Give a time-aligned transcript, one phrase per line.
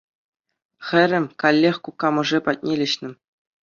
[0.85, 3.09] Хӗре каллех кукамӑшӗ патне леҫнӗ.